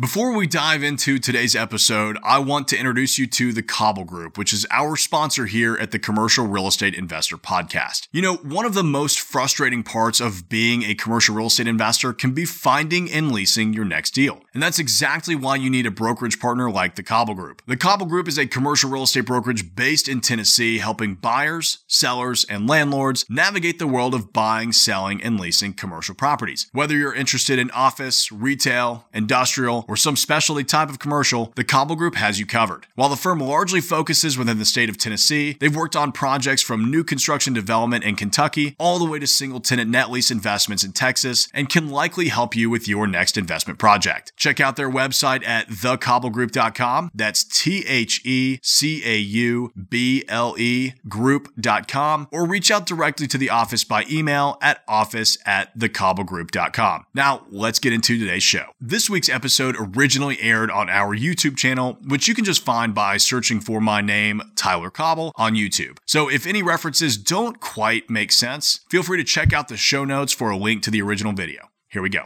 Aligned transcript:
Before 0.00 0.36
we 0.36 0.48
dive 0.48 0.82
into 0.82 1.20
today's 1.20 1.54
episode, 1.54 2.18
I 2.24 2.40
want 2.40 2.66
to 2.66 2.76
introduce 2.76 3.16
you 3.16 3.28
to 3.28 3.52
the 3.52 3.62
Cauble 3.62 4.02
Group, 4.02 4.36
which 4.36 4.52
is 4.52 4.66
our 4.72 4.96
sponsor 4.96 5.46
here 5.46 5.76
at 5.76 5.92
the 5.92 6.00
Commercial 6.00 6.48
Real 6.48 6.66
Estate 6.66 6.96
Investor 6.96 7.36
Podcast. 7.36 8.08
You 8.10 8.20
know, 8.20 8.34
one 8.34 8.66
of 8.66 8.74
the 8.74 8.82
most 8.82 9.20
frustrating 9.20 9.84
parts 9.84 10.20
of 10.20 10.48
being 10.48 10.82
a 10.82 10.96
commercial 10.96 11.36
real 11.36 11.46
estate 11.46 11.68
investor 11.68 12.12
can 12.12 12.32
be 12.32 12.44
finding 12.44 13.08
and 13.08 13.30
leasing 13.30 13.72
your 13.72 13.84
next 13.84 14.14
deal. 14.14 14.40
And 14.52 14.60
that's 14.60 14.80
exactly 14.80 15.36
why 15.36 15.54
you 15.56 15.70
need 15.70 15.86
a 15.86 15.92
brokerage 15.92 16.40
partner 16.40 16.72
like 16.72 16.96
the 16.96 17.04
Cauble 17.04 17.34
Group. 17.34 17.62
The 17.68 17.76
Cauble 17.76 18.06
Group 18.06 18.26
is 18.26 18.36
a 18.36 18.48
commercial 18.48 18.90
real 18.90 19.04
estate 19.04 19.26
brokerage 19.26 19.76
based 19.76 20.08
in 20.08 20.20
Tennessee, 20.20 20.78
helping 20.78 21.14
buyers, 21.14 21.84
sellers, 21.86 22.44
and 22.50 22.68
landlords 22.68 23.26
navigate 23.30 23.78
the 23.78 23.86
world 23.86 24.12
of 24.12 24.32
buying, 24.32 24.72
selling, 24.72 25.22
and 25.22 25.38
leasing 25.38 25.72
commercial 25.72 26.16
properties. 26.16 26.66
Whether 26.72 26.96
you're 26.96 27.14
interested 27.14 27.60
in 27.60 27.70
office, 27.70 28.32
retail, 28.32 29.06
industrial, 29.14 29.83
or 29.88 29.96
some 29.96 30.16
specialty 30.16 30.64
type 30.64 30.88
of 30.88 30.98
commercial, 30.98 31.52
the 31.56 31.64
Cauble 31.64 31.96
Group 31.96 32.14
has 32.16 32.38
you 32.38 32.46
covered. 32.46 32.86
While 32.94 33.08
the 33.08 33.16
firm 33.16 33.40
largely 33.40 33.80
focuses 33.80 34.38
within 34.38 34.58
the 34.58 34.64
state 34.64 34.88
of 34.88 34.98
Tennessee, 34.98 35.56
they've 35.60 35.74
worked 35.74 35.96
on 35.96 36.12
projects 36.12 36.62
from 36.62 36.90
new 36.90 37.04
construction 37.04 37.52
development 37.52 38.04
in 38.04 38.16
Kentucky 38.16 38.76
all 38.78 38.98
the 38.98 39.04
way 39.04 39.18
to 39.18 39.26
single 39.26 39.60
tenant 39.60 39.90
net 39.90 40.10
lease 40.10 40.30
investments 40.30 40.84
in 40.84 40.92
Texas 40.92 41.48
and 41.52 41.68
can 41.68 41.90
likely 41.90 42.28
help 42.28 42.56
you 42.56 42.70
with 42.70 42.88
your 42.88 43.06
next 43.06 43.36
investment 43.36 43.78
project. 43.78 44.32
Check 44.36 44.60
out 44.60 44.76
their 44.76 44.90
website 44.90 45.46
at 45.46 45.68
thecaublegroup.com. 45.68 47.10
That's 47.14 47.44
T 47.44 47.84
H 47.86 48.20
E 48.24 48.58
C 48.62 49.02
A 49.04 49.18
U 49.18 49.72
B 49.88 50.24
L 50.28 50.54
E 50.58 50.94
group.com 51.08 52.28
or 52.30 52.46
reach 52.46 52.70
out 52.70 52.86
directly 52.86 53.26
to 53.26 53.38
the 53.38 53.50
office 53.50 53.84
by 53.84 54.04
email 54.10 54.58
at 54.60 54.82
office 54.88 55.38
at 55.46 55.76
thecaublegroup.com. 55.78 57.06
Now, 57.14 57.46
let's 57.50 57.78
get 57.78 57.92
into 57.92 58.18
today's 58.18 58.42
show. 58.42 58.66
This 58.80 59.08
week's 59.08 59.28
episode 59.28 59.73
originally 59.78 60.40
aired 60.40 60.70
on 60.70 60.88
our 60.88 61.16
YouTube 61.16 61.56
channel, 61.56 61.98
which 62.06 62.28
you 62.28 62.34
can 62.34 62.44
just 62.44 62.64
find 62.64 62.94
by 62.94 63.16
searching 63.16 63.60
for 63.60 63.80
my 63.80 64.00
name, 64.00 64.42
Tyler 64.56 64.90
Cauble, 64.90 65.32
on 65.36 65.54
YouTube. 65.54 65.98
So 66.06 66.28
if 66.28 66.46
any 66.46 66.62
references 66.62 67.16
don't 67.16 67.60
quite 67.60 68.10
make 68.10 68.32
sense, 68.32 68.80
feel 68.90 69.02
free 69.02 69.18
to 69.18 69.24
check 69.24 69.52
out 69.52 69.68
the 69.68 69.76
show 69.76 70.04
notes 70.04 70.32
for 70.32 70.50
a 70.50 70.56
link 70.56 70.82
to 70.84 70.90
the 70.90 71.02
original 71.02 71.32
video. 71.32 71.68
Here 71.88 72.02
we 72.02 72.10
go. 72.10 72.24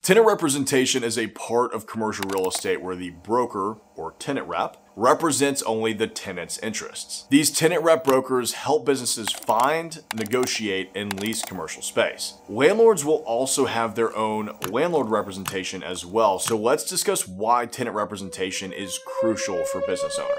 Tenant 0.00 0.26
representation 0.26 1.04
is 1.04 1.18
a 1.18 1.26
part 1.26 1.74
of 1.74 1.86
commercial 1.86 2.24
real 2.30 2.48
estate 2.48 2.80
where 2.80 2.96
the 2.96 3.10
broker 3.10 3.76
or 3.94 4.12
tenant 4.12 4.46
rep 4.48 4.78
represents 4.96 5.60
only 5.64 5.92
the 5.92 6.06
tenant's 6.06 6.56
interests. 6.60 7.26
These 7.28 7.50
tenant 7.50 7.82
rep 7.82 8.04
brokers 8.04 8.54
help 8.54 8.86
businesses 8.86 9.30
find, 9.30 10.02
negotiate, 10.14 10.90
and 10.94 11.20
lease 11.20 11.42
commercial 11.42 11.82
space. 11.82 12.38
Landlords 12.48 13.04
will 13.04 13.22
also 13.26 13.66
have 13.66 13.96
their 13.96 14.16
own 14.16 14.56
landlord 14.70 15.10
representation 15.10 15.82
as 15.82 16.06
well, 16.06 16.38
so 16.38 16.56
let's 16.56 16.88
discuss 16.88 17.28
why 17.28 17.66
tenant 17.66 17.94
representation 17.94 18.72
is 18.72 18.98
crucial 19.20 19.62
for 19.64 19.82
business 19.82 20.18
owners. 20.18 20.38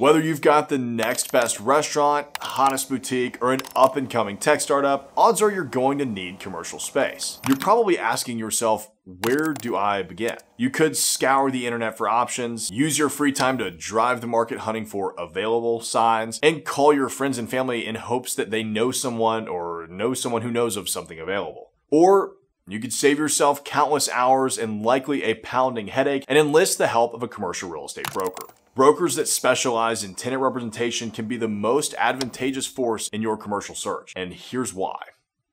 Whether 0.00 0.22
you've 0.22 0.40
got 0.40 0.70
the 0.70 0.78
next 0.78 1.30
best 1.30 1.60
restaurant, 1.60 2.26
hottest 2.40 2.88
boutique, 2.88 3.36
or 3.42 3.52
an 3.52 3.60
up 3.76 3.96
and 3.96 4.08
coming 4.08 4.38
tech 4.38 4.62
startup, 4.62 5.12
odds 5.14 5.42
are 5.42 5.50
you're 5.50 5.62
going 5.62 5.98
to 5.98 6.06
need 6.06 6.40
commercial 6.40 6.78
space. 6.78 7.38
You're 7.46 7.58
probably 7.58 7.98
asking 7.98 8.38
yourself, 8.38 8.90
where 9.04 9.52
do 9.52 9.76
I 9.76 10.02
begin? 10.02 10.38
You 10.56 10.70
could 10.70 10.96
scour 10.96 11.50
the 11.50 11.66
internet 11.66 11.98
for 11.98 12.08
options, 12.08 12.70
use 12.70 12.96
your 12.96 13.10
free 13.10 13.30
time 13.30 13.58
to 13.58 13.70
drive 13.70 14.22
the 14.22 14.26
market 14.26 14.60
hunting 14.60 14.86
for 14.86 15.14
available 15.18 15.82
signs, 15.82 16.40
and 16.42 16.64
call 16.64 16.94
your 16.94 17.10
friends 17.10 17.36
and 17.36 17.50
family 17.50 17.86
in 17.86 17.96
hopes 17.96 18.34
that 18.36 18.50
they 18.50 18.62
know 18.62 18.92
someone 18.92 19.48
or 19.48 19.86
know 19.90 20.14
someone 20.14 20.40
who 20.40 20.50
knows 20.50 20.78
of 20.78 20.88
something 20.88 21.20
available. 21.20 21.72
Or 21.90 22.36
you 22.66 22.80
could 22.80 22.94
save 22.94 23.18
yourself 23.18 23.64
countless 23.64 24.08
hours 24.08 24.56
and 24.56 24.82
likely 24.82 25.24
a 25.24 25.34
pounding 25.34 25.88
headache 25.88 26.24
and 26.26 26.38
enlist 26.38 26.78
the 26.78 26.86
help 26.86 27.12
of 27.12 27.22
a 27.22 27.28
commercial 27.28 27.68
real 27.68 27.84
estate 27.84 28.10
broker. 28.14 28.46
Brokers 28.80 29.16
that 29.16 29.28
specialize 29.28 30.02
in 30.02 30.14
tenant 30.14 30.40
representation 30.40 31.10
can 31.10 31.26
be 31.26 31.36
the 31.36 31.46
most 31.46 31.94
advantageous 31.98 32.66
force 32.66 33.08
in 33.08 33.20
your 33.20 33.36
commercial 33.36 33.74
search. 33.74 34.14
And 34.16 34.32
here's 34.32 34.72
why. 34.72 34.98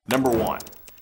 Number 0.07 0.29
one, 0.29 0.61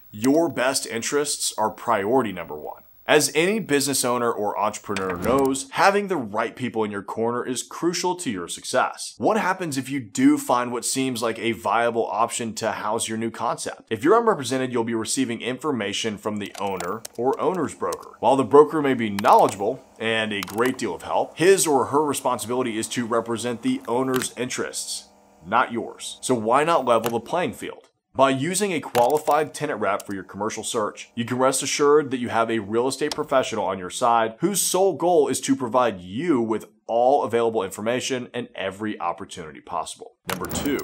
your 0.09 0.49
best 0.49 0.87
interests 0.87 1.53
are 1.55 1.69
priority 1.69 2.31
number 2.31 2.55
one. 2.55 2.81
As 3.07 3.31
any 3.35 3.59
business 3.59 4.03
owner 4.03 4.31
or 4.31 4.57
entrepreneur 4.57 5.15
knows, 5.15 5.69
having 5.73 6.07
the 6.07 6.17
right 6.17 6.55
people 6.55 6.83
in 6.83 6.89
your 6.89 7.03
corner 7.03 7.45
is 7.45 7.61
crucial 7.61 8.15
to 8.15 8.31
your 8.31 8.47
success. 8.47 9.13
What 9.19 9.37
happens 9.37 9.77
if 9.77 9.89
you 9.89 9.99
do 9.99 10.39
find 10.39 10.71
what 10.71 10.85
seems 10.85 11.21
like 11.21 11.37
a 11.37 11.51
viable 11.51 12.07
option 12.07 12.55
to 12.55 12.71
house 12.71 13.07
your 13.07 13.19
new 13.19 13.29
concept? 13.29 13.83
If 13.91 14.03
you're 14.03 14.17
unrepresented, 14.17 14.73
you'll 14.73 14.85
be 14.85 14.95
receiving 14.95 15.41
information 15.41 16.17
from 16.17 16.37
the 16.37 16.51
owner 16.59 17.03
or 17.15 17.39
owner's 17.39 17.75
broker. 17.75 18.13
While 18.21 18.37
the 18.37 18.43
broker 18.43 18.81
may 18.81 18.95
be 18.95 19.11
knowledgeable 19.11 19.85
and 19.99 20.33
a 20.33 20.41
great 20.41 20.79
deal 20.79 20.95
of 20.95 21.03
help, 21.03 21.37
his 21.37 21.67
or 21.67 21.85
her 21.85 22.03
responsibility 22.03 22.75
is 22.75 22.87
to 22.87 23.05
represent 23.05 23.61
the 23.61 23.81
owner's 23.87 24.33
interests, 24.35 25.09
not 25.45 25.71
yours. 25.71 26.17
So 26.21 26.33
why 26.33 26.63
not 26.63 26.85
level 26.85 27.11
the 27.11 27.19
playing 27.19 27.53
field? 27.53 27.87
By 28.15 28.29
using 28.29 28.71
a 28.71 28.79
qualified 28.79 29.53
tenant 29.53 29.81
rep 29.81 30.05
for 30.05 30.13
your 30.13 30.23
commercial 30.23 30.63
search, 30.63 31.09
you 31.15 31.25
can 31.25 31.37
rest 31.37 31.61
assured 31.61 32.11
that 32.11 32.19
you 32.19 32.29
have 32.29 32.49
a 32.49 32.59
real 32.59 32.87
estate 32.87 33.13
professional 33.13 33.65
on 33.65 33.77
your 33.77 33.89
side 33.89 34.35
whose 34.39 34.61
sole 34.61 34.93
goal 34.93 35.27
is 35.27 35.41
to 35.41 35.53
provide 35.53 35.99
you 35.99 36.39
with 36.39 36.63
all 36.87 37.25
available 37.25 37.61
information 37.61 38.29
and 38.33 38.47
every 38.55 38.97
opportunity 39.01 39.59
possible. 39.59 40.13
Number 40.29 40.45
two, 40.45 40.77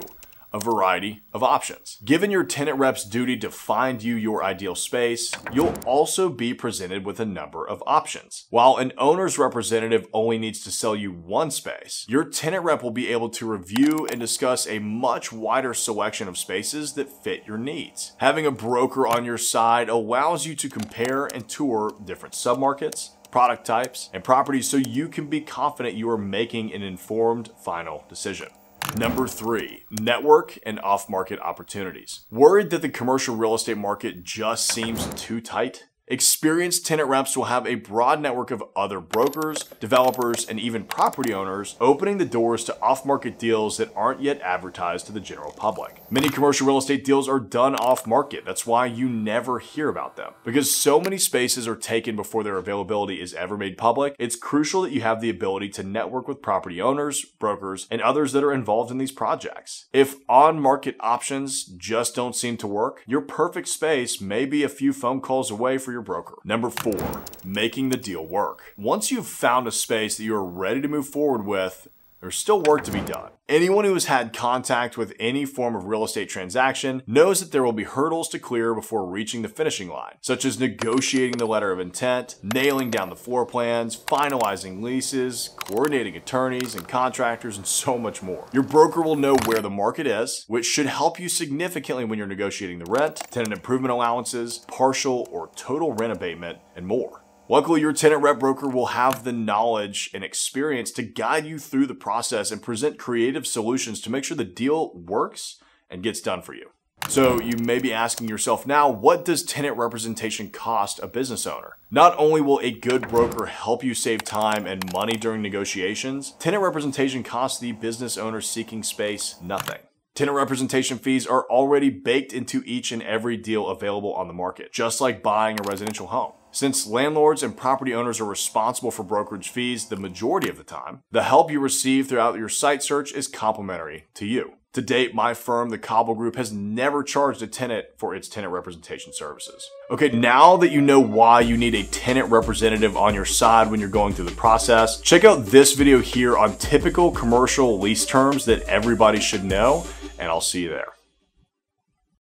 a 0.53 0.59
variety 0.59 1.21
of 1.33 1.43
options. 1.43 1.97
Given 2.03 2.31
your 2.31 2.43
tenant 2.43 2.77
rep's 2.77 3.03
duty 3.03 3.37
to 3.37 3.49
find 3.49 4.03
you 4.03 4.15
your 4.15 4.43
ideal 4.43 4.75
space, 4.75 5.31
you'll 5.53 5.75
also 5.85 6.29
be 6.29 6.53
presented 6.53 7.05
with 7.05 7.19
a 7.19 7.25
number 7.25 7.67
of 7.67 7.83
options. 7.87 8.47
While 8.49 8.77
an 8.77 8.91
owner's 8.97 9.37
representative 9.37 10.07
only 10.13 10.37
needs 10.37 10.63
to 10.63 10.71
sell 10.71 10.95
you 10.95 11.11
one 11.11 11.51
space, 11.51 12.05
your 12.07 12.25
tenant 12.25 12.63
rep 12.63 12.83
will 12.83 12.91
be 12.91 13.09
able 13.09 13.29
to 13.29 13.49
review 13.49 14.07
and 14.11 14.19
discuss 14.19 14.67
a 14.67 14.79
much 14.79 15.31
wider 15.31 15.73
selection 15.73 16.27
of 16.27 16.37
spaces 16.37 16.93
that 16.93 17.23
fit 17.23 17.45
your 17.47 17.57
needs. 17.57 18.13
Having 18.17 18.45
a 18.45 18.51
broker 18.51 19.07
on 19.07 19.25
your 19.25 19.37
side 19.37 19.89
allows 19.89 20.45
you 20.45 20.55
to 20.55 20.69
compare 20.69 21.27
and 21.27 21.47
tour 21.47 21.91
different 22.03 22.35
submarkets, 22.35 23.11
product 23.31 23.65
types, 23.65 24.09
and 24.13 24.23
properties 24.23 24.69
so 24.69 24.77
you 24.77 25.07
can 25.07 25.27
be 25.27 25.41
confident 25.41 25.95
you 25.95 26.09
are 26.09 26.17
making 26.17 26.73
an 26.73 26.81
informed 26.81 27.49
final 27.63 28.03
decision. 28.09 28.49
Number 28.97 29.27
three, 29.27 29.85
network 29.89 30.57
and 30.65 30.79
off 30.81 31.09
market 31.09 31.39
opportunities. 31.39 32.25
Worried 32.29 32.69
that 32.71 32.81
the 32.81 32.89
commercial 32.89 33.35
real 33.35 33.55
estate 33.55 33.77
market 33.77 34.23
just 34.23 34.71
seems 34.71 35.07
too 35.15 35.41
tight? 35.41 35.85
Experienced 36.11 36.85
tenant 36.85 37.07
reps 37.07 37.37
will 37.37 37.45
have 37.45 37.65
a 37.65 37.75
broad 37.75 38.19
network 38.19 38.51
of 38.51 38.61
other 38.75 38.99
brokers, 38.99 39.63
developers, 39.79 40.45
and 40.45 40.59
even 40.59 40.83
property 40.83 41.33
owners, 41.33 41.77
opening 41.79 42.17
the 42.17 42.25
doors 42.25 42.65
to 42.65 42.77
off 42.81 43.05
market 43.05 43.39
deals 43.39 43.77
that 43.77 43.93
aren't 43.95 44.21
yet 44.21 44.41
advertised 44.41 45.05
to 45.05 45.13
the 45.13 45.21
general 45.21 45.53
public. 45.53 46.03
Many 46.11 46.27
commercial 46.27 46.67
real 46.67 46.79
estate 46.79 47.05
deals 47.05 47.29
are 47.29 47.39
done 47.39 47.75
off 47.75 48.05
market. 48.05 48.43
That's 48.43 48.67
why 48.67 48.87
you 48.87 49.07
never 49.07 49.59
hear 49.59 49.87
about 49.87 50.17
them. 50.17 50.33
Because 50.43 50.75
so 50.75 50.99
many 50.99 51.17
spaces 51.17 51.65
are 51.65 51.77
taken 51.77 52.17
before 52.17 52.43
their 52.43 52.57
availability 52.57 53.21
is 53.21 53.33
ever 53.33 53.55
made 53.55 53.77
public, 53.77 54.13
it's 54.19 54.35
crucial 54.35 54.81
that 54.81 54.91
you 54.91 54.99
have 54.99 55.21
the 55.21 55.29
ability 55.29 55.69
to 55.69 55.83
network 55.83 56.27
with 56.27 56.41
property 56.41 56.81
owners, 56.81 57.23
brokers, 57.23 57.87
and 57.89 58.01
others 58.01 58.33
that 58.33 58.43
are 58.43 58.51
involved 58.51 58.91
in 58.91 58.97
these 58.97 59.13
projects. 59.13 59.85
If 59.93 60.17
on 60.27 60.59
market 60.59 60.97
options 60.99 61.63
just 61.63 62.15
don't 62.15 62.35
seem 62.35 62.57
to 62.57 62.67
work, 62.67 63.01
your 63.07 63.21
perfect 63.21 63.69
space 63.69 64.19
may 64.19 64.45
be 64.45 64.65
a 64.65 64.67
few 64.67 64.91
phone 64.91 65.21
calls 65.21 65.49
away 65.49 65.77
for 65.77 65.93
your 65.93 66.00
your 66.01 66.05
broker. 66.05 66.35
Number 66.43 66.69
four, 66.69 67.21
making 67.45 67.89
the 67.89 67.97
deal 67.97 68.25
work. 68.25 68.73
Once 68.75 69.11
you've 69.11 69.27
found 69.27 69.67
a 69.67 69.71
space 69.71 70.17
that 70.17 70.23
you 70.23 70.35
are 70.35 70.43
ready 70.43 70.81
to 70.81 70.87
move 70.87 71.07
forward 71.07 71.45
with, 71.45 71.87
there's 72.21 72.37
still 72.37 72.61
work 72.61 72.83
to 72.83 72.91
be 72.91 73.01
done. 73.01 73.31
Anyone 73.49 73.83
who 73.83 73.93
has 73.95 74.05
had 74.05 74.31
contact 74.31 74.97
with 74.97 75.13
any 75.19 75.43
form 75.43 75.75
of 75.75 75.85
real 75.85 76.05
estate 76.05 76.29
transaction 76.29 77.01
knows 77.05 77.41
that 77.41 77.51
there 77.51 77.63
will 77.63 77.73
be 77.73 77.83
hurdles 77.83 78.29
to 78.29 78.39
clear 78.39 78.73
before 78.73 79.05
reaching 79.05 79.41
the 79.41 79.49
finishing 79.49 79.89
line, 79.89 80.15
such 80.21 80.45
as 80.45 80.59
negotiating 80.59 81.37
the 81.37 81.47
letter 81.47 81.71
of 81.71 81.79
intent, 81.79 82.37
nailing 82.43 82.89
down 82.89 83.09
the 83.09 83.15
floor 83.15 83.45
plans, 83.45 83.97
finalizing 83.97 84.81
leases, 84.81 85.49
coordinating 85.57 86.15
attorneys 86.15 86.75
and 86.75 86.87
contractors, 86.87 87.57
and 87.57 87.67
so 87.67 87.97
much 87.97 88.23
more. 88.23 88.47
Your 88.53 88.63
broker 88.63 89.01
will 89.01 89.17
know 89.17 89.35
where 89.45 89.61
the 89.61 89.69
market 89.69 90.07
is, 90.07 90.45
which 90.47 90.65
should 90.65 90.85
help 90.85 91.19
you 91.19 91.27
significantly 91.27 92.05
when 92.05 92.17
you're 92.17 92.27
negotiating 92.27 92.79
the 92.79 92.89
rent, 92.89 93.17
tenant 93.31 93.51
improvement 93.51 93.91
allowances, 93.91 94.59
partial 94.67 95.27
or 95.31 95.49
total 95.55 95.93
rent 95.93 96.13
abatement, 96.13 96.59
and 96.75 96.87
more. 96.87 97.20
Luckily, 97.51 97.81
your 97.81 97.91
tenant 97.91 98.21
rep 98.21 98.39
broker 98.39 98.69
will 98.69 98.85
have 98.85 99.25
the 99.25 99.33
knowledge 99.33 100.09
and 100.13 100.23
experience 100.23 100.89
to 100.91 101.03
guide 101.03 101.45
you 101.45 101.59
through 101.59 101.85
the 101.85 101.93
process 101.93 102.49
and 102.49 102.61
present 102.61 102.97
creative 102.97 103.45
solutions 103.45 103.99
to 103.99 104.09
make 104.09 104.23
sure 104.23 104.37
the 104.37 104.45
deal 104.45 104.93
works 104.93 105.57
and 105.89 106.01
gets 106.01 106.21
done 106.21 106.41
for 106.41 106.53
you. 106.53 106.69
So 107.09 107.41
you 107.41 107.57
may 107.57 107.79
be 107.79 107.91
asking 107.91 108.29
yourself 108.29 108.65
now, 108.65 108.89
what 108.89 109.25
does 109.25 109.43
tenant 109.43 109.75
representation 109.75 110.49
cost 110.49 111.01
a 111.03 111.09
business 111.09 111.45
owner? 111.45 111.75
Not 111.91 112.15
only 112.17 112.39
will 112.39 112.61
a 112.63 112.71
good 112.71 113.09
broker 113.09 113.47
help 113.47 113.83
you 113.83 113.95
save 113.95 114.23
time 114.23 114.65
and 114.65 114.89
money 114.93 115.17
during 115.17 115.41
negotiations, 115.41 116.35
tenant 116.39 116.63
representation 116.63 117.21
costs 117.21 117.59
the 117.59 117.73
business 117.73 118.17
owner 118.17 118.39
seeking 118.39 118.81
space 118.81 119.35
nothing. 119.43 119.79
Tenant 120.15 120.37
representation 120.37 120.97
fees 120.97 121.27
are 121.27 121.43
already 121.49 121.89
baked 121.89 122.31
into 122.31 122.63
each 122.65 122.93
and 122.93 123.03
every 123.03 123.35
deal 123.35 123.67
available 123.67 124.13
on 124.13 124.29
the 124.29 124.33
market, 124.33 124.71
just 124.71 125.01
like 125.01 125.21
buying 125.21 125.59
a 125.59 125.63
residential 125.63 126.07
home. 126.07 126.31
Since 126.53 126.85
landlords 126.85 127.43
and 127.43 127.55
property 127.55 127.93
owners 127.93 128.19
are 128.19 128.25
responsible 128.25 128.91
for 128.91 129.03
brokerage 129.03 129.49
fees 129.49 129.87
the 129.87 129.95
majority 129.95 130.49
of 130.49 130.57
the 130.57 130.65
time, 130.65 131.01
the 131.09 131.23
help 131.23 131.49
you 131.49 131.61
receive 131.61 132.09
throughout 132.09 132.37
your 132.37 132.49
site 132.49 132.83
search 132.83 133.13
is 133.13 133.29
complimentary 133.29 134.07
to 134.15 134.25
you. 134.25 134.53
To 134.73 134.81
date, 134.81 135.15
my 135.15 135.33
firm, 135.33 135.69
the 135.69 135.77
Cauble 135.77 136.13
Group, 136.13 136.35
has 136.35 136.51
never 136.51 137.03
charged 137.03 137.41
a 137.41 137.47
tenant 137.47 137.87
for 137.97 138.13
its 138.13 138.27
tenant 138.27 138.53
representation 138.53 139.13
services. 139.13 139.69
Okay, 139.89 140.09
now 140.09 140.57
that 140.57 140.71
you 140.71 140.81
know 140.81 140.99
why 140.99 141.39
you 141.41 141.55
need 141.55 141.75
a 141.75 141.83
tenant 141.83 142.29
representative 142.29 142.95
on 142.97 143.13
your 143.13 143.25
side 143.25 143.69
when 143.71 143.79
you're 143.79 143.89
going 143.89 144.13
through 144.13 144.25
the 144.25 144.31
process, 144.31 144.99
check 145.01 145.23
out 145.23 145.45
this 145.45 145.73
video 145.73 145.99
here 145.99 146.37
on 146.37 146.57
typical 146.57 147.11
commercial 147.11 147.79
lease 147.79 148.05
terms 148.05 148.45
that 148.45 148.61
everybody 148.63 149.19
should 149.21 149.43
know, 149.43 149.85
and 150.19 150.27
I'll 150.29 150.41
see 150.41 150.63
you 150.63 150.69
there. 150.69 150.90